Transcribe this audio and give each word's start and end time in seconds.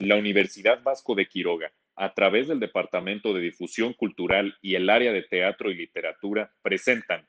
La 0.00 0.14
Universidad 0.14 0.80
Vasco 0.84 1.16
de 1.16 1.26
Quiroga, 1.26 1.72
a 1.96 2.14
través 2.14 2.46
del 2.46 2.60
Departamento 2.60 3.34
de 3.34 3.40
Difusión 3.40 3.94
Cultural 3.94 4.54
y 4.62 4.76
el 4.76 4.88
área 4.90 5.12
de 5.12 5.22
Teatro 5.22 5.72
y 5.72 5.74
Literatura, 5.74 6.54
presentan 6.62 7.26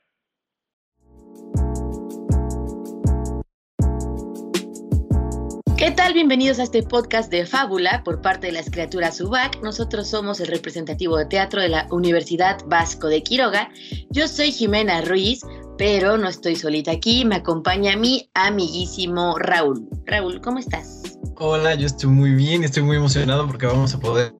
¿Qué 5.76 5.90
tal? 5.90 6.12
Bienvenidos 6.14 6.60
a 6.60 6.62
este 6.62 6.84
podcast 6.84 7.32
de 7.32 7.44
Fábula 7.44 8.02
por 8.04 8.22
parte 8.22 8.48
de 8.48 8.52
las 8.52 8.70
criaturas 8.70 9.20
UBAC. 9.20 9.60
Nosotros 9.62 10.08
somos 10.08 10.38
el 10.38 10.46
representativo 10.46 11.16
de 11.16 11.26
teatro 11.26 11.60
de 11.60 11.70
la 11.70 11.88
Universidad 11.90 12.60
Vasco 12.66 13.08
de 13.08 13.22
Quiroga. 13.22 13.68
Yo 14.10 14.28
soy 14.28 14.52
Jimena 14.52 15.00
Ruiz, 15.00 15.40
pero 15.76 16.18
no 16.18 16.28
estoy 16.28 16.54
solita 16.54 16.92
aquí. 16.92 17.24
Me 17.24 17.36
acompaña 17.36 17.96
mi 17.96 18.30
amiguísimo 18.34 19.38
Raúl. 19.38 19.88
Raúl, 20.04 20.40
¿cómo 20.40 20.58
estás? 20.58 20.99
Hola, 21.36 21.74
yo 21.74 21.86
estoy 21.86 22.10
muy 22.10 22.32
bien, 22.32 22.64
estoy 22.64 22.82
muy 22.82 22.96
emocionado 22.96 23.46
porque 23.46 23.66
vamos 23.66 23.94
a 23.94 24.00
poder 24.00 24.34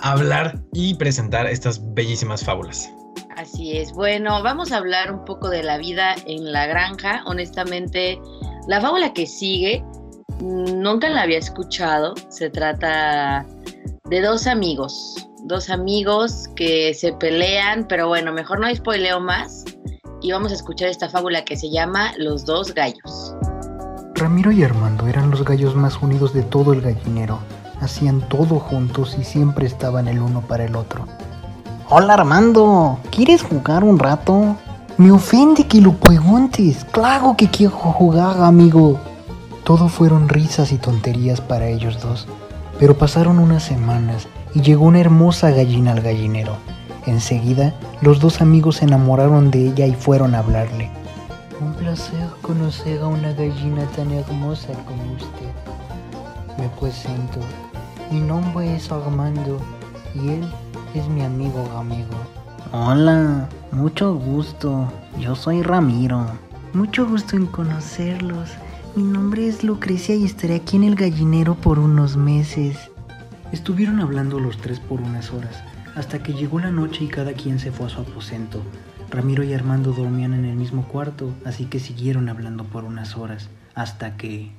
hablar 0.00 0.60
y 0.72 0.94
presentar 0.94 1.46
estas 1.46 1.80
bellísimas 1.94 2.44
fábulas. 2.44 2.90
Así 3.36 3.76
es. 3.76 3.92
Bueno, 3.92 4.42
vamos 4.42 4.72
a 4.72 4.78
hablar 4.78 5.12
un 5.12 5.24
poco 5.24 5.48
de 5.48 5.62
la 5.62 5.78
vida 5.78 6.14
en 6.26 6.52
la 6.52 6.66
granja. 6.66 7.22
Honestamente, 7.26 8.20
la 8.68 8.80
fábula 8.80 9.12
que 9.12 9.26
sigue 9.26 9.84
nunca 10.40 11.08
la 11.08 11.22
había 11.22 11.38
escuchado. 11.38 12.14
Se 12.28 12.50
trata 12.50 13.46
de 14.10 14.20
dos 14.20 14.46
amigos, 14.46 15.28
dos 15.44 15.70
amigos 15.70 16.48
que 16.56 16.94
se 16.94 17.12
pelean, 17.14 17.86
pero 17.88 18.08
bueno, 18.08 18.32
mejor 18.32 18.60
no 18.60 18.74
spoileo 18.74 19.20
más 19.20 19.64
y 20.20 20.30
vamos 20.30 20.52
a 20.52 20.54
escuchar 20.54 20.88
esta 20.88 21.08
fábula 21.08 21.44
que 21.44 21.56
se 21.56 21.70
llama 21.70 22.12
Los 22.16 22.44
dos 22.44 22.72
gallos. 22.74 23.34
Ramiro 24.22 24.52
y 24.52 24.62
Armando 24.62 25.08
eran 25.08 25.32
los 25.32 25.44
gallos 25.44 25.74
más 25.74 26.00
unidos 26.00 26.32
de 26.32 26.44
todo 26.44 26.72
el 26.72 26.80
gallinero. 26.80 27.40
Hacían 27.80 28.20
todo 28.28 28.60
juntos 28.60 29.16
y 29.18 29.24
siempre 29.24 29.66
estaban 29.66 30.06
el 30.06 30.20
uno 30.20 30.42
para 30.42 30.64
el 30.64 30.76
otro. 30.76 31.06
Hola 31.90 32.14
Armando, 32.14 33.00
¿quieres 33.10 33.42
jugar 33.42 33.82
un 33.82 33.98
rato? 33.98 34.54
Me 34.96 35.10
ofende 35.10 35.66
que 35.66 35.80
lo 35.80 35.94
preguntes. 35.94 36.86
Claro 36.92 37.34
que 37.36 37.50
quiero 37.50 37.72
jugar, 37.72 38.40
amigo. 38.44 39.00
Todo 39.64 39.88
fueron 39.88 40.28
risas 40.28 40.70
y 40.70 40.78
tonterías 40.78 41.40
para 41.40 41.66
ellos 41.66 42.00
dos, 42.00 42.28
pero 42.78 42.96
pasaron 42.96 43.40
unas 43.40 43.64
semanas 43.64 44.28
y 44.54 44.60
llegó 44.60 44.84
una 44.84 45.00
hermosa 45.00 45.50
gallina 45.50 45.90
al 45.90 46.00
gallinero. 46.00 46.54
Enseguida, 47.06 47.74
los 48.00 48.20
dos 48.20 48.40
amigos 48.40 48.76
se 48.76 48.84
enamoraron 48.84 49.50
de 49.50 49.66
ella 49.66 49.86
y 49.86 49.96
fueron 49.96 50.36
a 50.36 50.38
hablarle. 50.38 50.92
Un 51.62 51.74
placer 51.74 52.28
conocer 52.42 53.00
a 53.02 53.06
una 53.06 53.32
gallina 53.34 53.86
tan 53.94 54.10
hermosa 54.10 54.72
como 54.84 55.12
usted. 55.12 55.52
Me 56.58 56.68
presento. 56.80 57.38
Mi 58.10 58.20
nombre 58.20 58.74
es 58.74 58.90
Armando 58.90 59.60
y 60.12 60.30
él 60.30 60.44
es 60.92 61.06
mi 61.06 61.22
amigo 61.22 61.64
Ramiro. 61.72 62.08
Hola, 62.72 63.48
mucho 63.70 64.12
gusto. 64.14 64.92
Yo 65.20 65.36
soy 65.36 65.62
Ramiro. 65.62 66.26
Mucho 66.72 67.06
gusto 67.06 67.36
en 67.36 67.46
conocerlos. 67.46 68.50
Mi 68.96 69.04
nombre 69.04 69.46
es 69.46 69.62
Lucrecia 69.62 70.16
y 70.16 70.24
estaré 70.24 70.56
aquí 70.56 70.76
en 70.76 70.82
el 70.82 70.96
gallinero 70.96 71.54
por 71.54 71.78
unos 71.78 72.16
meses. 72.16 72.76
Estuvieron 73.52 74.00
hablando 74.00 74.40
los 74.40 74.56
tres 74.56 74.80
por 74.80 75.00
unas 75.00 75.30
horas, 75.30 75.62
hasta 75.94 76.24
que 76.24 76.32
llegó 76.32 76.58
la 76.58 76.72
noche 76.72 77.04
y 77.04 77.08
cada 77.08 77.34
quien 77.34 77.60
se 77.60 77.70
fue 77.70 77.86
a 77.86 77.90
su 77.90 78.00
aposento. 78.00 78.60
Ramiro 79.12 79.44
y 79.44 79.52
Armando 79.52 79.92
dormían 79.92 80.32
en 80.32 80.46
el 80.46 80.56
mismo 80.56 80.88
cuarto, 80.88 81.34
así 81.44 81.66
que 81.66 81.80
siguieron 81.80 82.30
hablando 82.30 82.64
por 82.64 82.84
unas 82.84 83.14
horas, 83.18 83.50
hasta 83.74 84.16
que... 84.16 84.50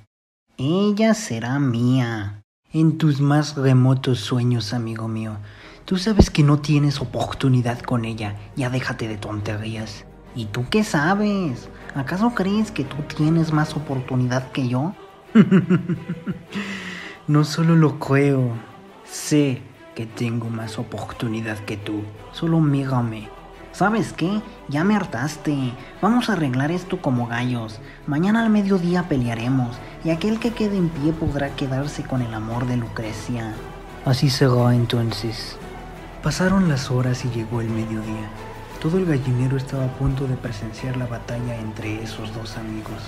Ella 0.57 1.15
será 1.15 1.57
mía. 1.57 2.43
En 2.71 2.99
tus 2.99 3.19
más 3.19 3.57
remotos 3.57 4.19
sueños, 4.19 4.75
amigo 4.75 5.07
mío. 5.07 5.37
Tú 5.85 5.97
sabes 5.97 6.29
que 6.29 6.43
no 6.43 6.59
tienes 6.59 7.01
oportunidad 7.01 7.79
con 7.79 8.05
ella, 8.05 8.35
ya 8.55 8.69
déjate 8.69 9.07
de 9.07 9.17
tonterías. 9.17 10.05
¿Y 10.35 10.45
tú 10.45 10.65
qué 10.69 10.83
sabes? 10.83 11.67
¿Acaso 11.95 12.35
crees 12.35 12.69
que 12.69 12.83
tú 12.83 12.97
tienes 13.17 13.51
más 13.53 13.75
oportunidad 13.75 14.51
que 14.51 14.67
yo? 14.67 14.93
no 17.27 17.43
solo 17.43 17.75
lo 17.75 17.97
creo, 17.97 18.51
sé 19.03 19.63
que 19.95 20.05
tengo 20.05 20.51
más 20.51 20.77
oportunidad 20.77 21.57
que 21.57 21.75
tú. 21.75 22.03
Solo 22.33 22.59
mírame. 22.59 23.32
¿Sabes 23.73 24.13
qué? 24.13 24.39
Ya 24.69 24.83
me 24.83 24.95
hartaste. 24.95 25.73
Vamos 25.99 26.29
a 26.29 26.33
arreglar 26.33 26.69
esto 26.69 27.01
como 27.01 27.25
gallos. 27.25 27.79
Mañana 28.05 28.43
al 28.43 28.51
mediodía 28.51 29.09
pelearemos 29.09 29.75
y 30.03 30.11
aquel 30.11 30.39
que 30.39 30.53
quede 30.53 30.77
en 30.77 30.89
pie 30.89 31.11
podrá 31.11 31.49
quedarse 31.55 32.03
con 32.03 32.21
el 32.21 32.35
amor 32.35 32.67
de 32.67 32.77
Lucrecia. 32.77 33.55
Así 34.05 34.29
será 34.29 34.75
entonces. 34.75 35.57
Pasaron 36.21 36.69
las 36.69 36.91
horas 36.91 37.25
y 37.25 37.29
llegó 37.31 37.61
el 37.61 37.69
mediodía. 37.69 38.29
Todo 38.79 38.99
el 38.99 39.05
gallinero 39.07 39.57
estaba 39.57 39.85
a 39.85 39.93
punto 39.97 40.27
de 40.27 40.35
presenciar 40.35 40.95
la 40.95 41.07
batalla 41.07 41.55
entre 41.55 42.03
esos 42.03 42.31
dos 42.35 42.57
amigos. 42.57 43.01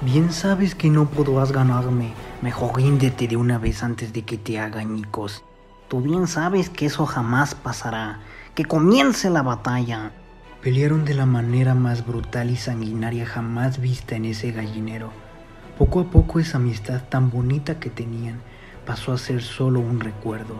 Bien 0.00 0.32
sabes 0.32 0.74
que 0.74 0.90
no 0.90 1.06
podrás 1.06 1.52
ganarme. 1.52 2.14
Mejor 2.42 2.78
ríndete 2.78 3.28
de 3.28 3.36
una 3.36 3.58
vez 3.58 3.84
antes 3.84 4.12
de 4.12 4.22
que 4.22 4.38
te 4.38 4.58
haga 4.58 4.82
ñicos. 4.82 5.44
Tú 5.86 6.00
bien 6.00 6.26
sabes 6.26 6.68
que 6.68 6.86
eso 6.86 7.06
jamás 7.06 7.54
pasará. 7.54 8.18
Que 8.54 8.64
comience 8.64 9.30
la 9.30 9.42
batalla. 9.42 10.12
Pelearon 10.62 11.04
de 11.04 11.14
la 11.14 11.26
manera 11.26 11.74
más 11.74 12.06
brutal 12.06 12.50
y 12.50 12.56
sanguinaria 12.56 13.26
jamás 13.26 13.80
vista 13.80 14.14
en 14.14 14.26
ese 14.26 14.52
gallinero. 14.52 15.10
Poco 15.76 15.98
a 15.98 16.04
poco 16.04 16.38
esa 16.38 16.58
amistad 16.58 17.02
tan 17.08 17.30
bonita 17.30 17.80
que 17.80 17.90
tenían 17.90 18.40
pasó 18.86 19.12
a 19.12 19.18
ser 19.18 19.42
solo 19.42 19.80
un 19.80 19.98
recuerdo, 19.98 20.54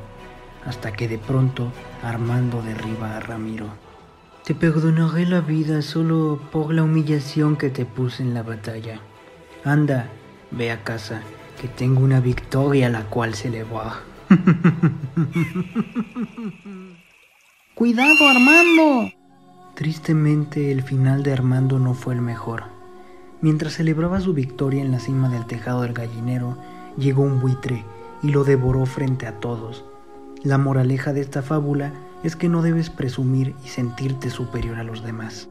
hasta 0.67 0.93
que 0.93 1.07
de 1.07 1.19
pronto 1.19 1.71
Armando 2.03 2.63
derriba 2.63 3.17
a 3.17 3.21
Ramiro. 3.21 3.69
Te 4.45 4.57
perdonaré 4.57 5.25
la 5.25 5.41
vida 5.41 5.81
solo 5.81 6.41
por 6.51 6.75
la 6.75 6.83
humillación 6.83 7.55
que 7.55 7.71
te 7.71 7.87
puse 7.87 8.25
en 8.25 8.35
la 8.35 8.43
batalla. 8.43 8.99
Anda, 9.65 10.09
ve 10.51 10.73
a 10.73 10.83
casa, 10.83 11.23
que 11.61 11.69
tengo 11.69 12.01
una 12.01 12.19
victoria 12.19 12.89
a 12.89 12.91
la 12.91 13.05
cual 13.05 13.35
celebrar. 13.35 13.93
¡Cuidado, 17.75 18.29
Armando! 18.29 19.11
Tristemente, 19.75 20.71
el 20.71 20.85
final 20.85 21.25
de 21.25 21.33
Armando 21.33 21.81
no 21.81 21.95
fue 21.95 22.15
el 22.15 22.21
mejor. 22.21 22.63
Mientras 23.41 23.73
celebraba 23.73 24.21
su 24.21 24.33
victoria 24.33 24.81
en 24.81 24.93
la 24.93 25.01
cima 25.01 25.29
del 25.29 25.45
tejado 25.47 25.83
del 25.83 25.93
gallinero, 25.93 26.57
llegó 26.97 27.23
un 27.23 27.41
buitre 27.41 27.85
y 28.23 28.29
lo 28.29 28.45
devoró 28.45 28.87
frente 28.87 29.27
a 29.27 29.41
todos. 29.41 29.85
La 30.45 30.57
moraleja 30.57 31.13
de 31.13 31.23
esta 31.23 31.43
fábula 31.43 31.93
es 32.23 32.37
que 32.37 32.49
no 32.49 32.63
debes 32.63 32.91
presumir 32.91 33.57
y 33.65 33.69
sentirte 33.69 34.31
superior 34.31 34.77
a 34.79 34.85
los 34.85 35.03
demás. 35.03 35.49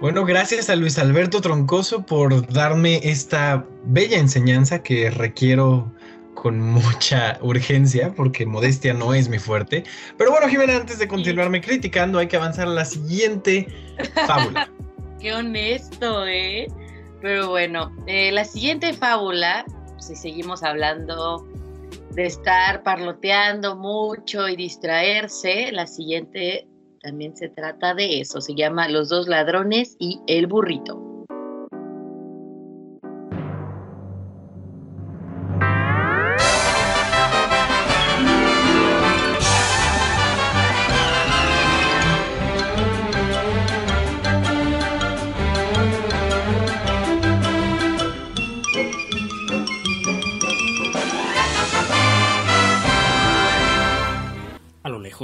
Bueno, 0.00 0.24
gracias 0.24 0.68
a 0.68 0.76
Luis 0.76 0.98
Alberto 0.98 1.40
Troncoso 1.40 2.04
por 2.04 2.46
darme 2.52 3.00
esta 3.02 3.64
bella 3.84 4.18
enseñanza 4.18 4.82
que 4.82 5.10
requiero 5.10 5.90
con 6.34 6.60
mucha 6.60 7.38
urgencia, 7.40 8.12
porque 8.14 8.44
modestia 8.44 8.92
no 8.92 9.14
es 9.14 9.28
mi 9.28 9.38
fuerte. 9.38 9.84
Pero 10.18 10.30
bueno, 10.30 10.48
Jimena, 10.48 10.76
antes 10.76 10.98
de 10.98 11.08
continuarme 11.08 11.60
criticando, 11.60 12.18
hay 12.18 12.26
que 12.26 12.36
avanzar 12.36 12.66
a 12.66 12.72
la 12.72 12.84
siguiente 12.84 13.66
fábula. 14.26 14.68
Qué 15.20 15.32
honesto, 15.32 16.26
¿eh? 16.26 16.66
Pero 17.22 17.48
bueno, 17.48 17.90
eh, 18.06 18.30
la 18.32 18.44
siguiente 18.44 18.92
fábula, 18.92 19.64
si 19.98 20.16
seguimos 20.16 20.62
hablando 20.62 21.48
de 22.10 22.26
estar 22.26 22.82
parloteando 22.82 23.76
mucho 23.76 24.48
y 24.48 24.56
distraerse, 24.56 25.72
la 25.72 25.86
siguiente 25.86 26.66
también 27.04 27.36
se 27.36 27.50
trata 27.50 27.94
de 27.94 28.20
eso, 28.20 28.40
se 28.40 28.54
llama 28.54 28.88
Los 28.88 29.10
dos 29.10 29.28
ladrones 29.28 29.94
y 29.98 30.20
el 30.26 30.46
burrito. 30.46 31.14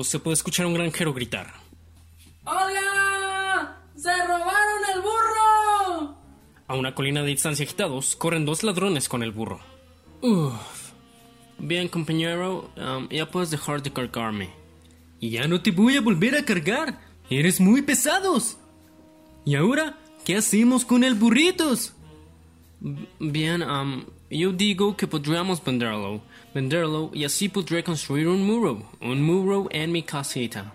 se 0.05 0.19
puede 0.19 0.35
escuchar 0.35 0.65
a 0.65 0.69
un 0.69 0.75
granjero 0.75 1.13
gritar. 1.13 1.70
A 6.71 6.77
una 6.77 6.95
colina 6.95 7.23
de 7.23 7.31
distancia 7.31 7.65
agitados 7.65 8.15
corren 8.15 8.45
dos 8.45 8.63
ladrones 8.63 9.09
con 9.09 9.25
el 9.25 9.33
burro. 9.33 9.59
Uf. 10.21 10.93
Bien, 11.59 11.89
compañero, 11.89 12.71
um, 12.77 13.09
ya 13.09 13.29
puedes 13.29 13.51
dejar 13.51 13.83
de 13.83 13.93
cargarme. 13.93 14.51
Y 15.19 15.31
ya 15.31 15.49
no 15.49 15.61
te 15.61 15.73
voy 15.73 15.97
a 15.97 16.01
volver 16.01 16.37
a 16.37 16.45
cargar. 16.45 17.01
Eres 17.29 17.61
muy 17.61 17.83
pesados. 17.83 18.57
¿Y 19.45 19.57
ahora 19.57 19.99
qué 20.25 20.37
hacemos 20.37 20.85
con 20.85 21.03
el 21.03 21.17
burritos? 21.17 21.93
Bien, 23.19 23.65
um, 23.65 24.05
yo 24.31 24.53
digo 24.53 24.97
que 24.97 25.09
podríamos 25.09 25.65
venderlo. 25.65 26.23
Venderlo 26.55 27.11
y 27.13 27.25
así 27.25 27.49
podré 27.49 27.83
construir 27.83 28.29
un 28.29 28.47
muro. 28.47 28.89
Un 29.01 29.23
muro 29.23 29.67
en 29.73 29.91
mi 29.91 30.05
casita. 30.05 30.73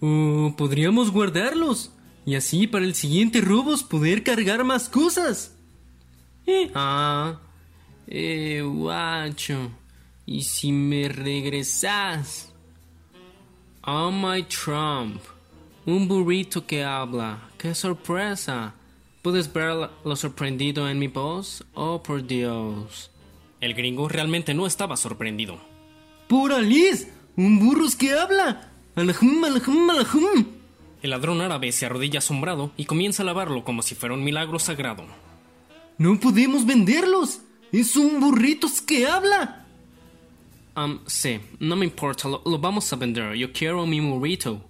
O 0.00 0.54
podríamos 0.56 1.10
guardarlos. 1.10 1.90
Y 2.26 2.36
así 2.36 2.66
para 2.66 2.84
el 2.84 2.94
siguiente 2.94 3.40
robos 3.40 3.82
poder 3.82 4.22
cargar 4.22 4.64
más 4.64 4.88
cosas. 4.88 5.54
Eh, 6.46 6.70
ah, 6.74 7.40
eh, 8.06 8.62
guacho. 8.64 9.70
¿Y 10.26 10.42
si 10.42 10.72
me 10.72 11.08
regresas? 11.08 12.52
Oh 13.82 14.10
my 14.10 14.42
Trump. 14.44 15.20
Un 15.84 16.08
burrito 16.08 16.66
que 16.66 16.82
habla. 16.82 17.50
¡Qué 17.58 17.74
sorpresa! 17.74 18.74
¿Puedes 19.20 19.52
ver 19.52 19.90
lo 20.04 20.16
sorprendido 20.16 20.88
en 20.88 20.98
mi 20.98 21.08
voz? 21.08 21.64
Oh, 21.74 22.02
por 22.02 22.26
Dios. 22.26 23.10
El 23.60 23.74
gringo 23.74 24.08
realmente 24.08 24.54
no 24.54 24.66
estaba 24.66 24.96
sorprendido. 24.96 25.58
¡Pura 26.28 26.58
Liz! 26.60 27.08
¡Un 27.36 27.58
burro 27.58 27.86
que 27.98 28.12
habla! 28.12 28.70
¡Alajum, 28.94 29.44
alajum, 29.44 29.90
alajum! 29.90 30.44
El 31.04 31.10
ladrón 31.10 31.42
árabe 31.42 31.70
se 31.70 31.84
arrodilla 31.84 32.20
asombrado 32.20 32.70
y 32.78 32.86
comienza 32.86 33.22
a 33.22 33.26
lavarlo 33.26 33.62
como 33.62 33.82
si 33.82 33.94
fuera 33.94 34.14
un 34.14 34.24
milagro 34.24 34.58
sagrado. 34.58 35.04
¡No 35.98 36.18
podemos 36.18 36.64
venderlos! 36.64 37.42
¡Es 37.70 37.94
un 37.96 38.20
burrito 38.20 38.68
que 38.86 39.06
habla! 39.06 39.66
Um, 40.74 41.00
sí, 41.04 41.40
no 41.60 41.76
me 41.76 41.84
importa, 41.84 42.26
lo, 42.26 42.58
vamos 42.58 42.90
a 42.90 42.96
vender. 42.96 43.34
Yo 43.34 43.52
quiero 43.52 43.84
mi 43.84 44.00
burrito. 44.00 44.62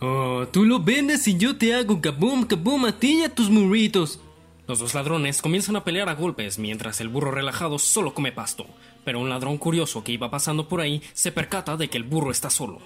Oh, 0.00 0.46
tú 0.50 0.64
lo 0.64 0.80
vendes 0.80 1.28
y 1.28 1.36
yo 1.36 1.54
te 1.58 1.74
hago 1.74 2.00
kaboom, 2.00 2.46
kaboom 2.46 2.86
a 2.86 2.98
ti 2.98 3.18
y 3.20 3.24
a 3.24 3.34
tus 3.34 3.50
burritos. 3.50 4.18
Los 4.66 4.78
dos 4.78 4.94
ladrones 4.94 5.42
comienzan 5.42 5.76
a 5.76 5.84
pelear 5.84 6.08
a 6.08 6.14
golpes 6.14 6.58
mientras 6.58 7.02
el 7.02 7.08
burro 7.08 7.30
relajado 7.30 7.78
solo 7.78 8.14
come 8.14 8.32
pasto. 8.32 8.64
Pero 9.04 9.20
un 9.20 9.28
ladrón 9.28 9.58
curioso 9.58 10.02
que 10.02 10.12
iba 10.12 10.30
pasando 10.30 10.66
por 10.66 10.80
ahí 10.80 11.02
se 11.12 11.30
percata 11.30 11.76
de 11.76 11.90
que 11.90 11.98
el 11.98 12.04
burro 12.04 12.30
está 12.30 12.48
solo. 12.48 12.80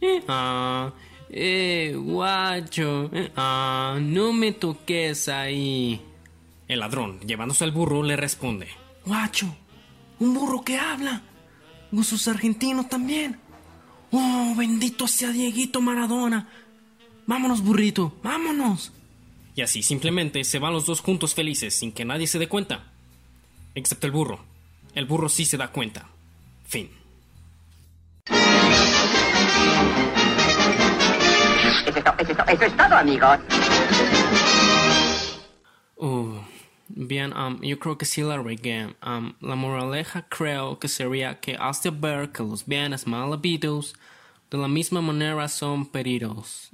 Eh, 0.00 0.24
ah, 0.26 0.90
eh, 1.30 1.94
guacho. 1.96 3.10
Eh, 3.12 3.32
ah, 3.36 3.98
no 4.00 4.32
me 4.32 4.52
toques 4.52 5.28
ahí. 5.28 6.00
El 6.66 6.80
ladrón, 6.80 7.20
llevándose 7.20 7.64
al 7.64 7.72
burro, 7.72 8.02
le 8.02 8.16
responde: 8.16 8.68
Guacho, 9.04 9.54
un 10.20 10.34
burro 10.34 10.62
que 10.62 10.76
habla. 10.78 11.22
Gustos 11.90 12.28
argentinos 12.28 12.88
también. 12.88 13.38
Oh, 14.10 14.54
bendito 14.56 15.06
sea 15.06 15.30
Dieguito 15.30 15.80
Maradona. 15.80 16.48
Vámonos, 17.26 17.62
burrito, 17.62 18.16
vámonos. 18.22 18.92
Y 19.54 19.62
así 19.62 19.82
simplemente 19.82 20.44
se 20.44 20.58
van 20.58 20.72
los 20.72 20.86
dos 20.86 21.00
juntos 21.00 21.34
felices 21.34 21.74
sin 21.74 21.92
que 21.92 22.04
nadie 22.04 22.26
se 22.26 22.38
dé 22.38 22.48
cuenta. 22.48 22.92
Excepto 23.74 24.06
el 24.06 24.12
burro. 24.12 24.44
El 24.94 25.06
burro 25.06 25.28
sí 25.28 25.44
se 25.44 25.56
da 25.56 25.72
cuenta. 25.72 26.08
Fin. 26.64 26.90
Eso 32.18 32.64
es 32.64 32.76
todo, 32.76 32.96
amigos. 32.96 33.38
Oh. 35.96 36.40
Bien, 36.90 37.36
um, 37.36 37.60
yo 37.60 37.78
creo 37.78 37.98
que 37.98 38.06
sí 38.06 38.22
la 38.22 38.38
regué. 38.38 38.96
Um, 39.06 39.34
la 39.40 39.54
moraleja 39.54 40.26
creo 40.28 40.78
que 40.78 40.88
sería 40.88 41.38
que 41.38 41.54
has 41.54 41.82
de 41.82 41.90
ver 41.90 42.30
que 42.30 42.42
los 42.42 42.66
bienes 42.66 43.06
mal 43.06 43.32
habidos 43.32 43.94
de 44.50 44.56
la 44.56 44.68
misma 44.68 45.02
manera 45.02 45.46
son 45.48 45.84
perdidos. 45.84 46.70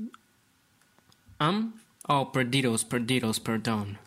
Um, 1.40 1.72
oh, 2.06 2.30
perdidos, 2.30 2.84
perdidos, 2.84 3.40
perdón. 3.40 3.98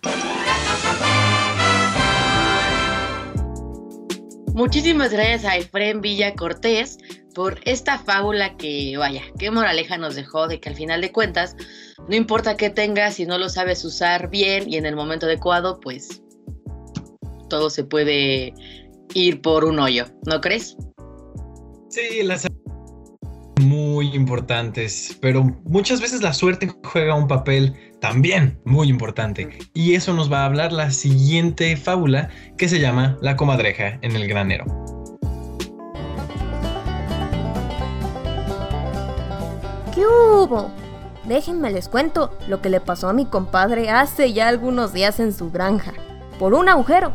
Muchísimas 4.53 5.11
gracias 5.11 5.45
a 5.45 5.57
Efraín 5.57 6.01
Villa 6.01 6.33
Cortés 6.33 6.97
por 7.37 7.59
esta 7.65 7.99
fábula 7.99 8.57
que, 8.57 8.97
vaya, 8.97 9.21
qué 9.37 9.51
moraleja 9.51 9.99
nos 9.99 10.15
dejó 10.15 10.47
de 10.47 10.59
que 10.59 10.69
al 10.69 10.75
final 10.75 11.01
de 11.01 11.11
cuentas, 11.11 11.55
no 12.09 12.15
importa 12.15 12.57
qué 12.57 12.71
tengas, 12.71 13.13
si 13.13 13.27
no 13.27 13.37
lo 13.37 13.47
sabes 13.47 13.85
usar 13.85 14.31
bien 14.31 14.63
y 14.67 14.77
en 14.77 14.87
el 14.87 14.95
momento 14.95 15.27
adecuado, 15.27 15.79
pues 15.79 16.23
todo 17.47 17.69
se 17.69 17.83
puede 17.83 18.55
ir 19.13 19.39
por 19.41 19.65
un 19.65 19.77
hoyo, 19.77 20.07
¿no 20.25 20.41
crees? 20.41 20.75
Sí, 21.89 22.23
las 22.23 22.47
muy 23.61 24.15
importantes, 24.15 25.15
pero 25.21 25.43
muchas 25.65 26.01
veces 26.01 26.23
la 26.23 26.33
suerte 26.33 26.73
juega 26.85 27.13
un 27.13 27.27
papel 27.27 27.75
también 28.01 28.59
muy 28.65 28.89
importante. 28.89 29.59
Y 29.75 29.93
eso 29.93 30.11
nos 30.15 30.31
va 30.31 30.41
a 30.41 30.45
hablar 30.45 30.73
la 30.73 30.89
siguiente 30.89 31.77
fábula 31.77 32.31
que 32.57 32.67
se 32.67 32.79
llama 32.79 33.15
La 33.21 33.35
comadreja 33.35 33.99
en 34.01 34.15
el 34.15 34.27
granero. 34.27 34.96
¿Qué 39.97 40.05
hubo? 40.05 40.69
Déjenme 41.23 41.71
les 41.71 41.89
cuento 41.89 42.29
lo 42.47 42.61
que 42.61 42.69
le 42.69 42.79
pasó 42.79 43.09
a 43.09 43.13
mi 43.13 43.25
compadre 43.25 43.89
hace 43.89 44.31
ya 44.31 44.47
algunos 44.47 44.93
días 44.93 45.19
en 45.19 45.33
su 45.33 45.49
granja. 45.49 45.91
Por 46.37 46.53
un 46.53 46.69
agujero, 46.69 47.11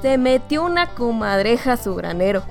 se 0.00 0.16
metió 0.16 0.64
una 0.64 0.94
comadreja 0.94 1.74
a 1.74 1.76
su 1.76 1.94
granero. 1.94 2.42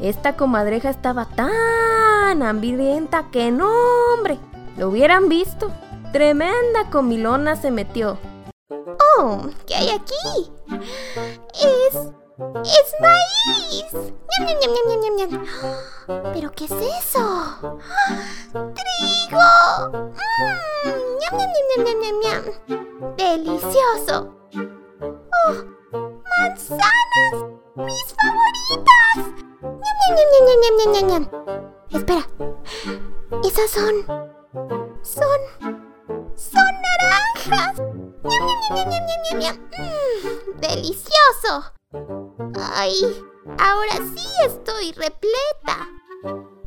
Esta 0.00 0.36
comadreja 0.36 0.90
estaba 0.90 1.24
tan 1.24 2.44
hambrienta 2.44 3.24
que 3.32 3.50
no, 3.50 3.68
hombre, 4.14 4.38
lo 4.76 4.88
hubieran 4.88 5.28
visto. 5.28 5.72
Tremenda 6.12 6.88
comilona 6.88 7.56
se 7.56 7.72
metió. 7.72 8.18
¡Oh! 9.18 9.48
¿Qué 9.66 9.74
hay 9.74 9.88
aquí? 9.90 10.52
Es. 11.54 12.12
¡Es 12.38 12.94
maíz! 13.00 13.92
¡Ñam, 13.92 14.46
ñam, 14.46 14.58
ñam, 14.60 14.72
ñam, 14.86 15.00
ñam, 15.00 15.14
ñam! 15.16 15.32
¿Pero 16.32 16.52
qué 16.52 16.66
es 16.66 16.70
eso? 16.70 17.24
¡Trigo! 18.52 19.48
¡Mmm! 19.90 20.38
¡Delicioso! 23.16 24.16
¡Oh! 24.54 25.54
¡Manzanas! 26.38 27.34
¡Mis 27.74 28.14
favoritas! 28.14 29.16
¡Ñam, 29.60 29.96
ñam, 30.14 30.28
ñam, 30.30 30.44
ñam, 30.62 30.74
ñam, 30.78 30.90
ñam, 30.92 31.06
ñam! 31.08 31.24
Espera. 31.90 32.24
Esas 33.42 33.68
son. 33.68 33.94
Son. 35.02 35.40
¡Son 36.36 36.72
naranjas! 36.86 37.74
¡Ñam, 38.22 38.42
ñam, 38.46 38.60
ñam, 38.76 38.88
ñam, 38.90 39.22
ñam, 39.24 39.38
ñam! 39.40 39.56
¡Mmm! 39.76 40.60
¡Delicioso! 40.60 41.77
¡Ay! 42.54 42.92
Ahora 43.58 43.94
sí 44.14 44.26
estoy 44.44 44.92
repleta. 44.92 45.88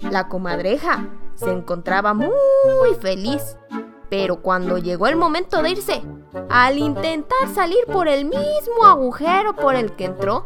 La 0.09 0.27
comadreja 0.27 1.09
se 1.35 1.51
encontraba 1.51 2.13
muy 2.13 2.95
feliz. 2.99 3.57
Pero 4.09 4.41
cuando 4.41 4.77
llegó 4.77 5.07
el 5.07 5.15
momento 5.15 5.61
de 5.61 5.69
irse, 5.69 6.03
al 6.49 6.77
intentar 6.77 7.47
salir 7.53 7.85
por 7.85 8.09
el 8.09 8.25
mismo 8.25 8.83
agujero 8.83 9.55
por 9.55 9.75
el 9.75 9.95
que 9.95 10.05
entró, 10.05 10.45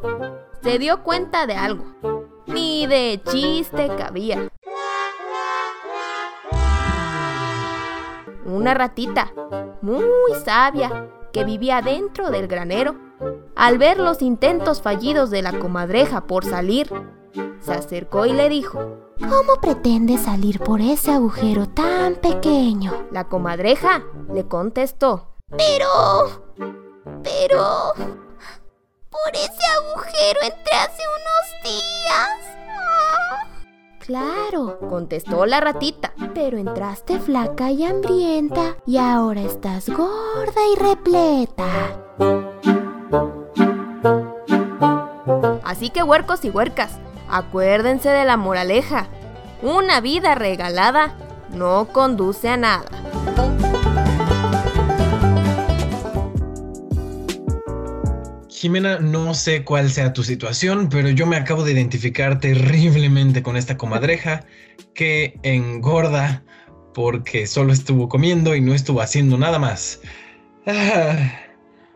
se 0.61 0.77
dio 0.77 1.01
cuenta 1.03 1.47
de 1.47 1.55
algo. 1.55 1.85
Ni 2.45 2.85
de 2.85 3.21
chiste 3.25 3.89
cabía. 3.97 4.49
Una 8.45 8.75
ratita, 8.75 9.33
muy 9.81 10.05
sabia, 10.43 11.09
que 11.33 11.43
vivía 11.43 11.81
dentro 11.81 12.29
del 12.29 12.47
granero, 12.47 12.95
al 13.55 13.77
ver 13.77 13.99
los 13.99 14.21
intentos 14.21 14.81
fallidos 14.81 15.29
de 15.29 15.41
la 15.41 15.57
comadreja 15.59 16.27
por 16.27 16.45
salir, 16.45 16.91
se 17.59 17.73
acercó 17.73 18.25
y 18.25 18.33
le 18.33 18.49
dijo, 18.49 18.79
¿Cómo 19.19 19.61
pretende 19.61 20.17
salir 20.17 20.59
por 20.59 20.81
ese 20.81 21.11
agujero 21.11 21.67
tan 21.67 22.15
pequeño? 22.15 23.07
La 23.11 23.27
comadreja 23.27 24.03
le 24.33 24.45
contestó, 24.47 25.35
Pero... 25.57 26.43
Pero... 27.23 27.93
Por 29.09 29.33
ese 29.33 29.63
agujero 29.79 30.41
entré 30.43 30.73
hace 30.73 31.01
unos 31.01 31.63
días. 31.63 32.55
Claro, 34.05 34.77
contestó 34.87 35.45
la 35.47 35.61
ratita, 35.61 36.13
pero 36.35 36.57
entraste 36.57 37.19
flaca 37.19 37.71
y 37.71 37.85
hambrienta 37.85 38.75
y 38.85 38.97
ahora 38.97 39.41
estás 39.41 39.89
gorda 39.89 40.61
y 40.71 40.79
repleta. 40.79 41.65
Así 45.63 45.89
que 45.89 46.03
huercos 46.03 46.45
y 46.45 46.49
huercas, 46.49 46.99
acuérdense 47.29 48.09
de 48.09 48.23
la 48.25 48.37
moraleja. 48.37 49.07
Una 49.61 49.99
vida 49.99 50.35
regalada 50.35 51.15
no 51.51 51.87
conduce 51.91 52.49
a 52.49 52.57
nada. 52.57 52.85
Jimena, 58.49 58.99
no 58.99 59.33
sé 59.33 59.63
cuál 59.63 59.91
sea 59.91 60.13
tu 60.13 60.23
situación, 60.23 60.89
pero 60.89 61.09
yo 61.09 61.25
me 61.25 61.35
acabo 61.35 61.63
de 61.63 61.73
identificar 61.73 62.39
terriblemente 62.39 63.43
con 63.43 63.57
esta 63.57 63.77
comadreja 63.77 64.45
que 64.93 65.39
engorda 65.43 66.43
porque 66.93 67.47
solo 67.47 67.73
estuvo 67.73 68.07
comiendo 68.07 68.55
y 68.55 68.61
no 68.61 68.73
estuvo 68.73 69.01
haciendo 69.01 69.37
nada 69.37 69.59
más. 69.59 69.99
Ah, 70.65 71.44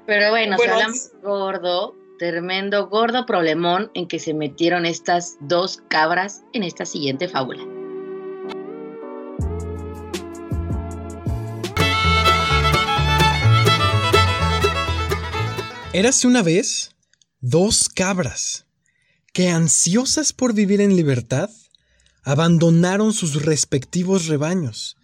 Pero 0.09 0.31
bueno, 0.31 0.57
Bueno, 0.57 0.73
si 0.73 0.79
hablamos 0.79 1.11
de 1.11 1.19
gordo, 1.21 1.95
tremendo 2.17 2.87
gordo 2.87 3.27
problemón 3.27 3.91
en 3.93 4.07
que 4.07 4.17
se 4.17 4.33
metieron 4.33 4.87
estas 4.87 5.37
dos 5.39 5.83
cabras 5.87 6.41
en 6.51 6.63
esta 6.63 6.87
siguiente 6.87 7.27
fábula. 7.27 7.63
Érase 15.93 16.25
una 16.25 16.41
vez 16.41 16.95
dos 17.39 17.87
cabras 17.87 18.65
que, 19.31 19.49
ansiosas 19.49 20.33
por 20.33 20.55
vivir 20.55 20.81
en 20.81 20.95
libertad, 20.95 21.51
abandonaron 22.23 23.13
sus 23.13 23.45
respectivos 23.45 24.25
rebaños 24.25 24.97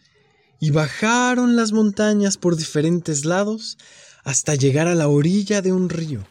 y 0.59 0.71
bajaron 0.71 1.55
las 1.55 1.73
montañas 1.73 2.37
por 2.37 2.57
diferentes 2.57 3.23
lados 3.23 3.77
hasta 4.25 4.55
llegar 4.55 4.89
a 4.89 4.95
la 4.95 5.07
orilla 5.07 5.61
de 5.61 5.71
un 5.71 5.87
río. 5.87 6.25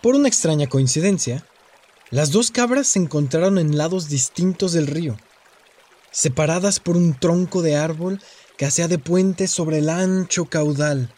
Por 0.00 0.14
una 0.14 0.28
extraña 0.28 0.68
coincidencia, 0.68 1.44
las 2.10 2.30
dos 2.30 2.52
cabras 2.52 2.86
se 2.86 3.00
encontraron 3.00 3.58
en 3.58 3.76
lados 3.76 4.08
distintos 4.08 4.72
del 4.72 4.86
río, 4.86 5.16
separadas 6.12 6.78
por 6.78 6.96
un 6.96 7.18
tronco 7.18 7.60
de 7.62 7.74
árbol 7.74 8.22
que 8.56 8.66
hacía 8.66 8.86
de 8.86 8.98
puente 8.98 9.48
sobre 9.48 9.78
el 9.78 9.88
ancho 9.88 10.44
caudal 10.44 11.12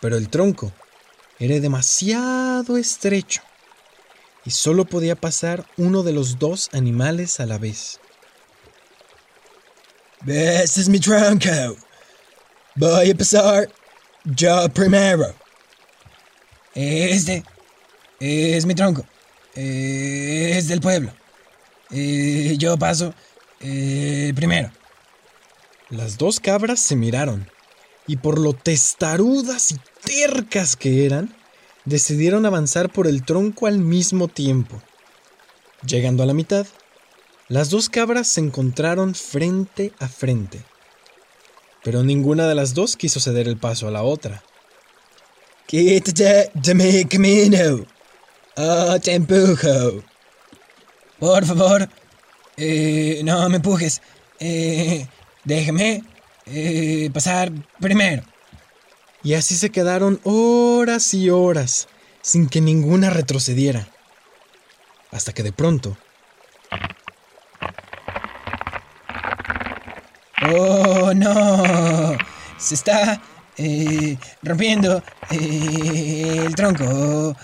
pero 0.00 0.16
el 0.16 0.28
tronco 0.28 0.72
era 1.38 1.58
demasiado 1.60 2.76
estrecho 2.76 3.42
y 4.44 4.50
solo 4.50 4.86
podía 4.86 5.14
pasar 5.14 5.66
uno 5.76 6.02
de 6.02 6.12
los 6.12 6.38
dos 6.38 6.70
animales 6.72 7.40
a 7.40 7.46
la 7.46 7.58
vez. 7.58 8.00
Este 10.26 10.80
es 10.80 10.88
mi 10.88 10.98
tronco. 10.98 11.76
Voy 12.74 13.10
a 13.10 13.14
pasar 13.14 13.70
yo 14.24 14.68
primero. 14.70 15.34
Este 16.74 17.44
es 18.18 18.66
mi 18.66 18.74
tronco. 18.74 19.04
Es 19.54 20.68
del 20.68 20.80
pueblo. 20.80 21.12
Eh, 21.90 22.54
yo 22.58 22.78
paso 22.78 23.14
eh, 23.60 24.32
primero. 24.34 24.70
Las 25.88 26.18
dos 26.18 26.38
cabras 26.38 26.80
se 26.80 26.94
miraron 26.94 27.48
y 28.06 28.16
por 28.16 28.38
lo 28.38 28.52
testarudas 28.52 29.72
y 29.72 29.76
tercas 30.04 30.76
que 30.76 31.04
eran, 31.04 31.34
decidieron 31.84 32.46
avanzar 32.46 32.90
por 32.90 33.06
el 33.06 33.24
tronco 33.24 33.66
al 33.66 33.78
mismo 33.78 34.28
tiempo. 34.28 34.80
Llegando 35.84 36.22
a 36.22 36.26
la 36.26 36.34
mitad, 36.34 36.66
las 37.48 37.70
dos 37.70 37.88
cabras 37.88 38.28
se 38.28 38.40
encontraron 38.40 39.14
frente 39.14 39.92
a 39.98 40.08
frente, 40.08 40.62
pero 41.82 42.02
ninguna 42.02 42.46
de 42.48 42.54
las 42.54 42.74
dos 42.74 42.96
quiso 42.96 43.20
ceder 43.20 43.48
el 43.48 43.56
paso 43.56 43.88
a 43.88 43.90
la 43.90 44.02
otra. 44.02 44.42
Quítate 45.66 46.50
de 46.54 46.74
mi 46.74 47.04
camino, 47.04 47.86
o 48.56 49.00
te 49.00 49.14
empujo. 49.14 50.02
Por 51.18 51.44
favor, 51.44 51.88
eh, 52.56 53.20
no 53.24 53.48
me 53.48 53.56
empujes. 53.56 54.02
Eh, 54.38 55.06
déjame 55.44 56.02
eh, 56.46 57.10
pasar 57.12 57.52
primero. 57.78 58.22
Y 59.22 59.34
así 59.34 59.54
se 59.54 59.70
quedaron 59.70 60.20
horas 60.24 61.12
y 61.14 61.30
horas, 61.30 61.88
sin 62.22 62.48
que 62.48 62.60
ninguna 62.60 63.10
retrocediera. 63.10 63.88
Hasta 65.10 65.32
que 65.32 65.42
de 65.42 65.52
pronto... 65.52 65.96
¡Oh, 70.52 70.99
no! 71.14 72.16
Se 72.58 72.74
está 72.74 73.20
eh, 73.56 74.16
rompiendo 74.42 75.02
eh, 75.30 76.44
el 76.46 76.54
tronco. 76.54 77.36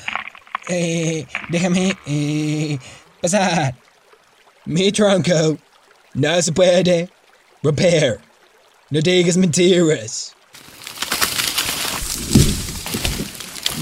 Eh, 0.68 1.26
déjame 1.48 1.96
pasar. 3.20 3.74
Mi 4.64 4.90
tronco 4.92 5.58
no 6.14 6.42
se 6.42 6.52
puede 6.52 7.08
romper. 7.62 8.20
No 8.90 9.00
digas 9.00 9.36
mentiras. 9.36 10.34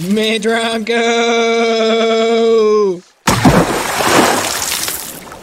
¡Mi 0.09 0.41
tronco! 0.41 0.95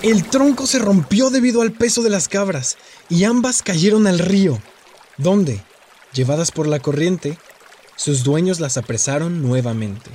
El 0.03 0.27
tronco 0.27 0.65
se 0.65 0.79
rompió 0.79 1.29
debido 1.29 1.61
al 1.61 1.73
peso 1.73 2.01
de 2.01 2.09
las 2.09 2.27
cabras 2.27 2.77
y 3.07 3.23
ambas 3.23 3.61
cayeron 3.61 4.07
al 4.07 4.17
río, 4.17 4.59
donde, 5.17 5.63
llevadas 6.11 6.51
por 6.51 6.67
la 6.67 6.79
corriente, 6.79 7.37
sus 7.95 8.23
dueños 8.23 8.59
las 8.59 8.77
apresaron 8.77 9.43
nuevamente. 9.43 10.09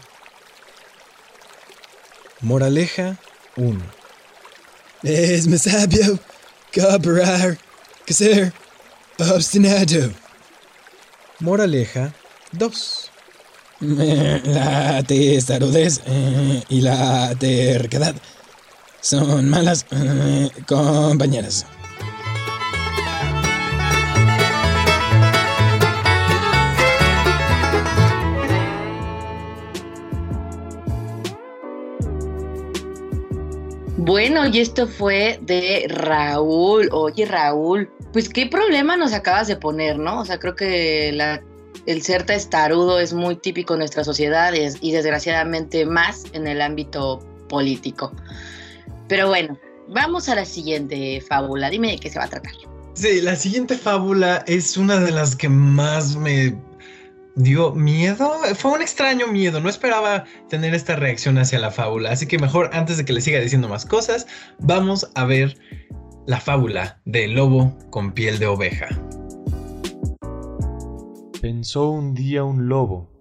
Moraleja 2.41 3.17
1. 3.55 3.81
Es 5.05 5.47
más 5.47 5.63
sabio 5.63 6.19
cooperar 6.75 7.57
que 8.05 8.13
ser 8.13 8.53
obstinado. 9.19 10.11
Moraleja 11.39 12.13
2. 12.51 13.11
La 13.81 15.03
testarudez 15.07 16.01
eh, 16.07 16.65
y 16.71 16.81
la 16.81 17.35
terquedad 17.39 18.15
son 19.07 19.49
malas 19.51 19.87
eh, 19.93 20.51
compañeras. 20.67 21.65
Bueno, 33.99 34.47
y 34.47 34.61
esto 34.61 34.87
fue 34.87 35.39
de 35.43 35.87
Raúl. 35.89 36.89
Oye, 36.93 37.25
Raúl, 37.25 37.91
pues 38.13 38.29
qué 38.29 38.47
problema 38.47 38.97
nos 38.97 39.13
acabas 39.13 39.49
de 39.49 39.57
poner, 39.57 39.99
¿no? 39.99 40.21
O 40.21 40.25
sea, 40.25 40.39
creo 40.39 40.55
que 40.55 41.09
el 41.87 42.03
ser 42.03 42.25
testarudo 42.25 42.99
es 43.01 43.13
muy 43.15 43.37
típico 43.37 43.75
en 43.75 43.81
nuestra 43.81 44.05
sociedad 44.05 44.53
y, 44.53 44.61
es- 44.61 44.79
y 44.81 44.93
desgraciadamente 44.93 45.87
más 45.87 46.25
en 46.33 46.47
el 46.47 46.61
ámbito 46.61 47.21
político. 47.49 48.13
Pero 49.09 49.29
bueno, 49.29 49.59
vamos 49.89 50.29
a 50.29 50.35
la 50.35 50.45
siguiente 50.45 51.21
fábula. 51.21 51.71
Dime 51.71 51.93
de 51.93 51.99
qué 51.99 52.11
se 52.11 52.19
va 52.19 52.25
a 52.25 52.29
tratar. 52.29 52.53
Sí, 52.95 53.21
la 53.21 53.37
siguiente 53.37 53.77
fábula 53.77 54.43
es 54.47 54.77
una 54.77 54.99
de 54.99 55.11
las 55.13 55.37
que 55.37 55.49
más 55.49 56.17
me 56.17 56.57
dio 57.37 57.73
miedo. 57.73 58.33
Fue 58.55 58.73
un 58.73 58.83
extraño 58.83 59.27
miedo. 59.27 59.61
No 59.61 59.69
esperaba 59.69 60.25
tener 60.49 60.75
esta 60.75 60.97
reacción 60.97 61.39
hacia 61.39 61.59
la 61.59 61.71
fábula. 61.71 62.11
Así 62.11 62.27
que 62.27 62.39
mejor, 62.39 62.71
antes 62.73 62.97
de 62.97 63.05
que 63.05 63.13
le 63.13 63.21
siga 63.21 63.39
diciendo 63.39 63.69
más 63.69 63.85
cosas, 63.85 64.27
vamos 64.59 65.11
a 65.15 65.25
ver 65.25 65.57
la 66.27 66.41
fábula 66.41 67.01
del 67.05 67.35
lobo 67.35 67.77
con 67.91 68.13
piel 68.13 68.39
de 68.39 68.47
oveja. 68.47 68.89
Pensó 71.41 71.91
un 71.91 72.15
día 72.15 72.43
un 72.43 72.69
lobo 72.69 73.16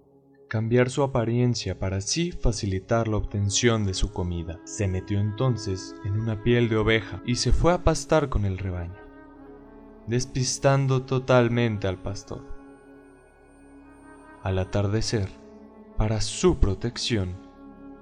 cambiar 0.48 0.90
su 0.90 1.02
apariencia 1.02 1.78
para 1.78 1.96
así 1.96 2.30
facilitar 2.32 3.08
la 3.08 3.16
obtención 3.16 3.84
de 3.84 3.94
su 3.94 4.12
comida. 4.12 4.60
Se 4.64 4.86
metió 4.86 5.18
entonces 5.18 5.94
en 6.04 6.20
una 6.20 6.42
piel 6.42 6.68
de 6.68 6.76
oveja 6.76 7.22
y 7.26 7.36
se 7.36 7.52
fue 7.52 7.72
a 7.72 7.82
pastar 7.82 8.28
con 8.28 8.44
el 8.44 8.58
rebaño, 8.58 9.00
despistando 10.06 11.02
totalmente 11.02 11.88
al 11.88 11.98
pastor. 11.98 12.44
Al 14.42 14.58
atardecer, 14.58 15.28
para 15.96 16.20
su 16.20 16.58
protección, 16.58 17.36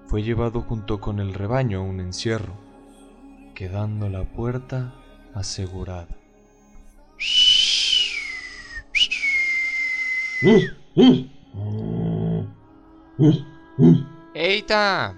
fue 0.06 0.22
llevado 0.22 0.60
junto 0.60 1.00
con 1.00 1.20
el 1.20 1.32
rebaño 1.32 1.78
a 1.78 1.82
un 1.82 2.00
encierro, 2.00 2.54
quedando 3.54 4.10
la 4.10 4.24
puerta 4.24 4.94
asegurada. 5.32 6.08
¡Eita! 14.34 15.14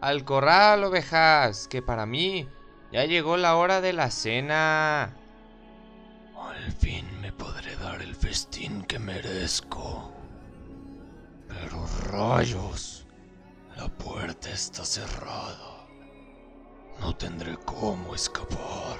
Al 0.00 0.24
corral, 0.24 0.84
ovejas, 0.84 1.68
que 1.68 1.80
para 1.82 2.04
mí 2.06 2.48
ya 2.92 3.04
llegó 3.04 3.36
la 3.36 3.56
hora 3.56 3.80
de 3.80 3.92
la 3.92 4.10
cena. 4.10 5.14
Al 6.36 6.72
fin 6.72 7.06
me 7.20 7.32
podré 7.32 7.76
dar 7.76 8.02
el 8.02 8.14
festín 8.14 8.82
que 8.82 8.98
merezco. 8.98 10.12
Pero 11.48 11.86
rayos, 12.10 13.06
la 13.76 13.88
puerta 13.88 14.50
está 14.50 14.84
cerrada. 14.84 15.86
No 17.00 17.14
tendré 17.14 17.56
cómo 17.64 18.14
escapar. 18.14 18.98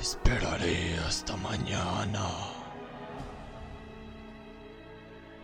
Esperaré 0.00 0.98
hasta 0.98 1.36
mañana. 1.36 2.59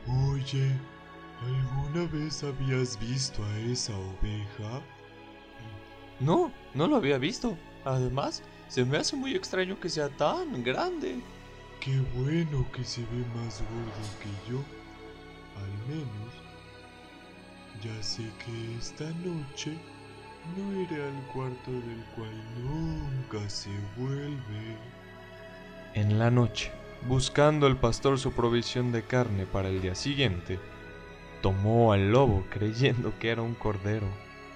Oye, 0.08 0.70
¿alguna 1.42 2.06
vez 2.12 2.44
habías 2.44 2.98
visto 3.00 3.44
a 3.44 3.58
esa 3.58 3.92
oveja? 3.96 4.80
No, 6.20 6.52
no 6.74 6.86
lo 6.86 6.96
había 6.96 7.18
visto. 7.18 7.56
Además, 7.84 8.42
se 8.68 8.84
me 8.84 8.98
hace 8.98 9.16
muy 9.16 9.34
extraño 9.34 9.78
que 9.80 9.88
sea 9.88 10.08
tan 10.08 10.62
grande. 10.62 11.20
Qué 11.80 12.00
bueno 12.14 12.64
que 12.72 12.84
se 12.84 13.00
ve 13.02 13.24
más 13.34 13.62
gordo 13.62 13.92
que 14.20 14.50
yo. 14.50 14.58
Al 15.56 15.88
menos, 15.88 16.34
ya 17.82 18.02
sé 18.02 18.22
que 18.44 18.76
esta 18.76 19.04
noche 19.24 19.76
no 20.56 20.80
iré 20.80 21.04
al 21.04 21.26
cuarto 21.32 21.70
del 21.70 22.04
cual 22.14 22.32
nunca 22.62 23.48
se 23.48 23.70
vuelve. 23.96 24.76
En 25.94 26.18
la 26.18 26.30
noche, 26.30 26.70
buscando 27.06 27.66
el 27.66 27.76
pastor 27.76 28.18
su 28.18 28.32
provisión 28.32 28.90
de 28.90 29.02
carne 29.04 29.46
para 29.46 29.68
el 29.68 29.80
día 29.80 29.94
siguiente, 29.94 30.58
tomó 31.40 31.92
al 31.92 32.10
lobo 32.10 32.44
creyendo 32.50 33.12
que 33.18 33.30
era 33.30 33.42
un 33.42 33.54
cordero 33.54 34.08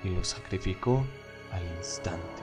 y 0.03 0.09
lo 0.11 0.25
sacrificó 0.25 1.07
al 1.53 1.63
instante. 1.79 2.43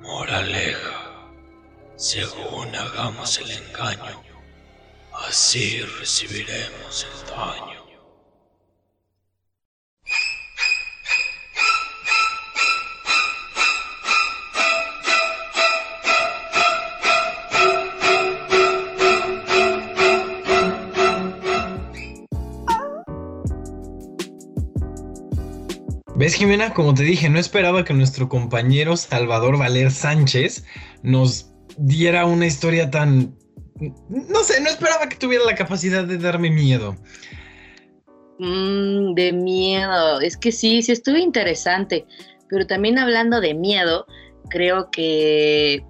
Moraleja. 0.00 1.28
Según 1.96 2.74
hagamos 2.74 3.38
el 3.38 3.50
engaño, 3.50 4.27
así 5.48 5.80
recibiremos 5.98 7.06
el 7.08 7.26
daño. 7.30 7.80
¿Ves, 26.14 26.34
Jimena? 26.34 26.74
Como 26.74 26.92
te 26.92 27.04
dije, 27.04 27.30
no 27.30 27.38
esperaba 27.38 27.86
que 27.86 27.94
nuestro 27.94 28.28
compañero 28.28 28.98
Salvador 28.98 29.56
Valer 29.56 29.90
Sánchez 29.90 30.66
nos 31.02 31.54
diera 31.78 32.26
una 32.26 32.44
historia 32.44 32.90
tan... 32.90 33.34
No 34.08 34.42
sé, 34.44 34.60
no 34.60 34.68
esperaba 34.68 35.08
que 35.08 35.16
tuviera 35.16 35.44
la 35.44 35.54
capacidad 35.54 36.04
de 36.04 36.18
darme 36.18 36.50
miedo. 36.50 36.96
Mm, 38.38 39.14
de 39.14 39.32
miedo. 39.32 40.20
Es 40.20 40.36
que 40.36 40.52
sí, 40.52 40.82
sí 40.82 40.92
estuvo 40.92 41.16
interesante. 41.16 42.06
Pero 42.48 42.66
también 42.66 42.98
hablando 42.98 43.40
de 43.40 43.54
miedo, 43.54 44.06
creo 44.48 44.90
que 44.90 45.84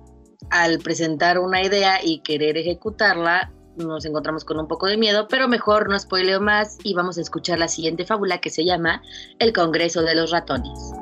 al 0.50 0.78
presentar 0.78 1.38
una 1.38 1.62
idea 1.62 2.00
y 2.02 2.20
querer 2.20 2.56
ejecutarla, 2.56 3.52
nos 3.76 4.04
encontramos 4.04 4.44
con 4.44 4.58
un 4.58 4.66
poco 4.66 4.86
de 4.86 4.96
miedo, 4.96 5.28
pero 5.28 5.46
mejor 5.46 5.88
no 5.88 5.98
spoileo 5.98 6.40
más 6.40 6.78
y 6.82 6.94
vamos 6.94 7.16
a 7.16 7.20
escuchar 7.20 7.58
la 7.58 7.68
siguiente 7.68 8.04
fábula 8.04 8.40
que 8.40 8.50
se 8.50 8.64
llama 8.64 9.02
El 9.38 9.52
Congreso 9.52 10.02
de 10.02 10.16
los 10.16 10.32
Ratones. 10.32 10.92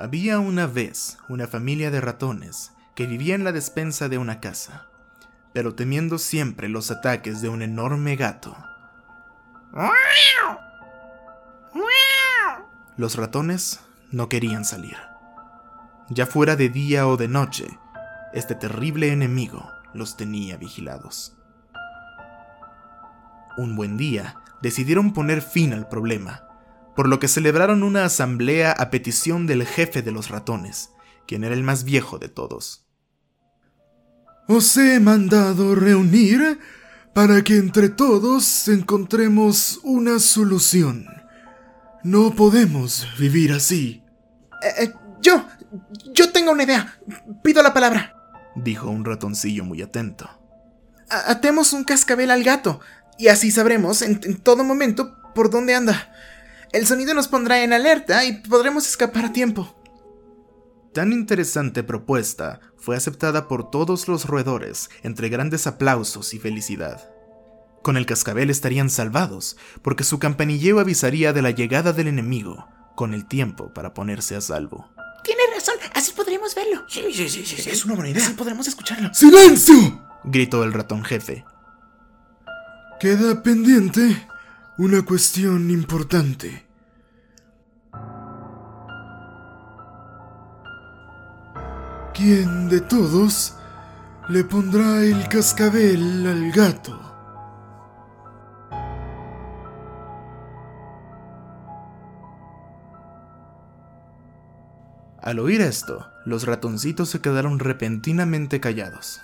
Había 0.00 0.38
una 0.38 0.68
vez 0.68 1.18
una 1.28 1.48
familia 1.48 1.90
de 1.90 2.00
ratones 2.00 2.70
que 2.94 3.08
vivía 3.08 3.34
en 3.34 3.42
la 3.42 3.50
despensa 3.50 4.08
de 4.08 4.16
una 4.16 4.38
casa, 4.38 4.86
pero 5.52 5.74
temiendo 5.74 6.18
siempre 6.18 6.68
los 6.68 6.92
ataques 6.92 7.42
de 7.42 7.48
un 7.48 7.62
enorme 7.62 8.14
gato. 8.14 8.56
Los 12.96 13.16
ratones 13.16 13.80
no 14.12 14.28
querían 14.28 14.64
salir. 14.64 14.96
Ya 16.10 16.26
fuera 16.26 16.54
de 16.54 16.68
día 16.68 17.08
o 17.08 17.16
de 17.16 17.26
noche, 17.26 17.66
este 18.32 18.54
terrible 18.54 19.12
enemigo 19.12 19.68
los 19.94 20.16
tenía 20.16 20.56
vigilados. 20.56 21.36
Un 23.56 23.74
buen 23.74 23.96
día 23.96 24.36
decidieron 24.62 25.12
poner 25.12 25.42
fin 25.42 25.72
al 25.72 25.88
problema 25.88 26.47
por 26.98 27.08
lo 27.08 27.20
que 27.20 27.28
celebraron 27.28 27.84
una 27.84 28.04
asamblea 28.04 28.72
a 28.72 28.90
petición 28.90 29.46
del 29.46 29.64
jefe 29.64 30.02
de 30.02 30.10
los 30.10 30.30
ratones, 30.30 30.90
quien 31.28 31.44
era 31.44 31.54
el 31.54 31.62
más 31.62 31.84
viejo 31.84 32.18
de 32.18 32.28
todos. 32.28 32.88
Os 34.48 34.76
he 34.76 34.98
mandado 34.98 35.76
reunir 35.76 36.58
para 37.14 37.44
que 37.44 37.56
entre 37.56 37.88
todos 37.88 38.66
encontremos 38.66 39.78
una 39.84 40.18
solución. 40.18 41.06
No 42.02 42.34
podemos 42.34 43.06
vivir 43.16 43.52
así. 43.52 44.02
Eh, 44.60 44.82
eh, 44.82 44.92
yo, 45.22 45.46
yo 46.12 46.32
tengo 46.32 46.50
una 46.50 46.64
idea. 46.64 46.98
Pido 47.44 47.62
la 47.62 47.72
palabra, 47.72 48.16
dijo 48.56 48.90
un 48.90 49.04
ratoncillo 49.04 49.64
muy 49.64 49.82
atento. 49.82 50.28
Atemos 51.08 51.72
un 51.72 51.84
cascabel 51.84 52.32
al 52.32 52.42
gato, 52.42 52.80
y 53.18 53.28
así 53.28 53.52
sabremos 53.52 54.02
en 54.02 54.38
todo 54.38 54.64
momento 54.64 55.16
por 55.32 55.48
dónde 55.48 55.76
anda. 55.76 56.12
El 56.72 56.86
sonido 56.86 57.14
nos 57.14 57.28
pondrá 57.28 57.62
en 57.62 57.72
alerta 57.72 58.24
y 58.24 58.42
podremos 58.42 58.86
escapar 58.86 59.26
a 59.26 59.32
tiempo. 59.32 59.74
Tan 60.92 61.12
interesante 61.12 61.82
propuesta 61.82 62.60
fue 62.76 62.96
aceptada 62.96 63.48
por 63.48 63.70
todos 63.70 64.08
los 64.08 64.26
roedores 64.26 64.90
entre 65.02 65.28
grandes 65.28 65.66
aplausos 65.66 66.34
y 66.34 66.38
felicidad. 66.38 67.10
Con 67.82 67.96
el 67.96 68.06
cascabel 68.06 68.50
estarían 68.50 68.90
salvados, 68.90 69.56
porque 69.82 70.04
su 70.04 70.18
campanilleo 70.18 70.80
avisaría 70.80 71.32
de 71.32 71.42
la 71.42 71.50
llegada 71.50 71.92
del 71.92 72.08
enemigo, 72.08 72.68
con 72.96 73.14
el 73.14 73.26
tiempo 73.26 73.72
para 73.72 73.94
ponerse 73.94 74.36
a 74.36 74.40
salvo. 74.40 74.90
Tiene 75.24 75.42
razón, 75.54 75.76
así 75.94 76.12
podremos 76.12 76.54
verlo. 76.54 76.84
Sí, 76.88 77.04
sí, 77.12 77.28
sí, 77.28 77.44
sí. 77.44 77.70
Es 77.70 77.84
una 77.84 77.94
buena 77.94 78.10
idea. 78.10 78.24
Así 78.24 78.34
podremos 78.34 78.66
escucharlo. 78.66 79.12
¡Silencio! 79.14 80.04
gritó 80.24 80.64
el 80.64 80.72
ratón 80.72 81.04
jefe. 81.04 81.44
Queda 82.98 83.42
pendiente 83.42 84.26
una 84.78 85.02
cuestión 85.02 85.72
importante. 85.72 86.64
¿Quién 92.14 92.68
de 92.68 92.80
todos 92.82 93.56
le 94.28 94.44
pondrá 94.44 95.02
el 95.02 95.26
cascabel 95.26 96.24
al 96.28 96.52
gato? 96.52 96.96
Al 105.20 105.40
oír 105.40 105.60
esto, 105.60 106.06
los 106.24 106.46
ratoncitos 106.46 107.08
se 107.08 107.20
quedaron 107.20 107.58
repentinamente 107.58 108.60
callados. 108.60 109.20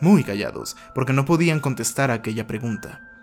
Muy 0.00 0.24
callados, 0.24 0.76
porque 0.96 1.12
no 1.12 1.24
podían 1.24 1.60
contestar 1.60 2.10
a 2.10 2.14
aquella 2.14 2.48
pregunta. 2.48 3.13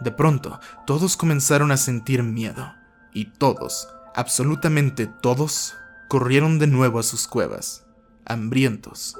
De 0.00 0.10
pronto, 0.10 0.60
todos 0.86 1.16
comenzaron 1.16 1.70
a 1.72 1.76
sentir 1.76 2.22
miedo, 2.22 2.74
y 3.12 3.26
todos, 3.26 3.88
absolutamente 4.14 5.06
todos, 5.06 5.76
corrieron 6.08 6.58
de 6.58 6.66
nuevo 6.66 6.98
a 6.98 7.02
sus 7.02 7.26
cuevas, 7.26 7.86
hambrientos 8.26 9.16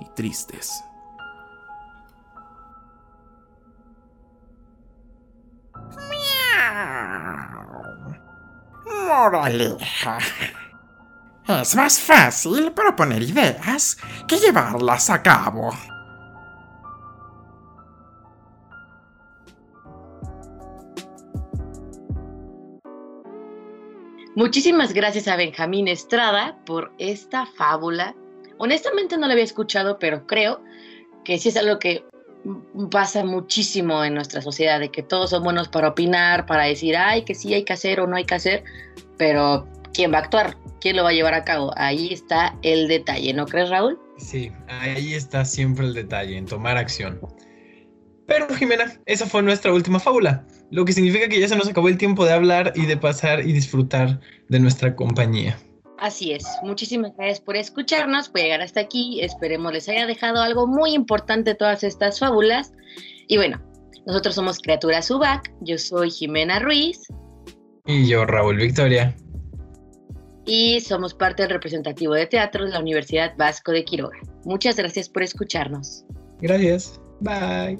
y 0.00 0.06
tristes. 0.14 0.72
Moraleja. 8.86 10.18
Es 11.46 11.76
más 11.76 12.00
fácil 12.00 12.72
proponer 12.72 13.22
ideas 13.22 13.98
que 14.26 14.38
llevarlas 14.38 15.10
a 15.10 15.22
cabo. 15.22 15.72
Muchísimas 24.36 24.92
gracias 24.92 25.28
a 25.28 25.36
Benjamín 25.36 25.86
Estrada 25.86 26.58
por 26.66 26.92
esta 26.98 27.46
fábula. 27.46 28.16
Honestamente 28.58 29.16
no 29.16 29.28
la 29.28 29.34
había 29.34 29.44
escuchado, 29.44 29.98
pero 30.00 30.26
creo 30.26 30.60
que 31.24 31.38
sí 31.38 31.50
es 31.50 31.56
algo 31.56 31.78
que 31.78 32.04
pasa 32.90 33.24
muchísimo 33.24 34.04
en 34.04 34.14
nuestra 34.14 34.42
sociedad, 34.42 34.80
de 34.80 34.90
que 34.90 35.04
todos 35.04 35.30
son 35.30 35.44
buenos 35.44 35.68
para 35.68 35.88
opinar, 35.88 36.46
para 36.46 36.64
decir, 36.64 36.96
ay, 36.96 37.22
que 37.22 37.36
sí 37.36 37.54
hay 37.54 37.64
que 37.64 37.74
hacer 37.74 38.00
o 38.00 38.08
no 38.08 38.16
hay 38.16 38.24
que 38.24 38.34
hacer, 38.34 38.64
pero 39.16 39.68
¿quién 39.92 40.12
va 40.12 40.18
a 40.18 40.22
actuar? 40.22 40.56
¿Quién 40.80 40.96
lo 40.96 41.04
va 41.04 41.10
a 41.10 41.14
llevar 41.14 41.34
a 41.34 41.44
cabo? 41.44 41.72
Ahí 41.76 42.12
está 42.12 42.58
el 42.62 42.88
detalle, 42.88 43.32
¿no 43.34 43.46
crees, 43.46 43.70
Raúl? 43.70 44.00
Sí, 44.18 44.50
ahí 44.66 45.14
está 45.14 45.44
siempre 45.44 45.86
el 45.86 45.94
detalle, 45.94 46.36
en 46.36 46.46
tomar 46.46 46.76
acción. 46.76 47.20
Pero 48.26 48.48
Jimena, 48.54 49.00
esa 49.06 49.26
fue 49.26 49.42
nuestra 49.42 49.72
última 49.72 50.00
fábula. 50.00 50.44
Lo 50.74 50.84
que 50.84 50.92
significa 50.92 51.28
que 51.28 51.38
ya 51.38 51.46
se 51.46 51.54
nos 51.54 51.68
acabó 51.68 51.88
el 51.88 51.96
tiempo 51.96 52.24
de 52.24 52.32
hablar 52.32 52.72
y 52.74 52.86
de 52.86 52.96
pasar 52.96 53.46
y 53.46 53.52
disfrutar 53.52 54.18
de 54.48 54.58
nuestra 54.58 54.96
compañía. 54.96 55.56
Así 55.98 56.32
es. 56.32 56.44
Muchísimas 56.64 57.12
gracias 57.16 57.40
por 57.40 57.56
escucharnos, 57.56 58.28
por 58.28 58.40
llegar 58.40 58.60
hasta 58.60 58.80
aquí. 58.80 59.20
Esperemos 59.22 59.72
les 59.72 59.88
haya 59.88 60.04
dejado 60.06 60.42
algo 60.42 60.66
muy 60.66 60.92
importante 60.92 61.54
todas 61.54 61.84
estas 61.84 62.18
fábulas. 62.18 62.72
Y 63.28 63.36
bueno, 63.36 63.62
nosotros 64.04 64.34
somos 64.34 64.58
Criaturas 64.58 65.08
UBAC. 65.12 65.54
Yo 65.60 65.78
soy 65.78 66.10
Jimena 66.10 66.58
Ruiz. 66.58 67.02
Y 67.86 68.08
yo, 68.08 68.24
Raúl 68.24 68.56
Victoria. 68.56 69.14
Y 70.44 70.80
somos 70.80 71.14
parte 71.14 71.44
del 71.44 71.52
representativo 71.52 72.14
de 72.14 72.26
teatro 72.26 72.64
de 72.64 72.72
la 72.72 72.80
Universidad 72.80 73.32
Vasco 73.38 73.70
de 73.70 73.84
Quiroga. 73.84 74.18
Muchas 74.44 74.74
gracias 74.74 75.08
por 75.08 75.22
escucharnos. 75.22 76.04
Gracias. 76.40 77.00
Bye. 77.20 77.78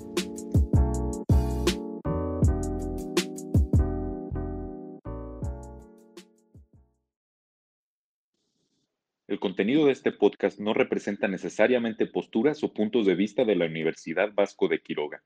Contenido 9.44 9.85
de 9.85 9.92
este 9.92 10.11
podcast 10.11 10.59
no 10.59 10.72
representa 10.72 11.28
necesariamente 11.28 12.07
posturas 12.07 12.64
o 12.64 12.72
puntos 12.72 13.04
de 13.04 13.14
vista 13.14 13.44
de 13.44 13.54
la 13.54 13.66
Universidad 13.66 14.33
Vasco 14.33 14.68
de 14.68 14.80
Quiroga. 14.80 15.22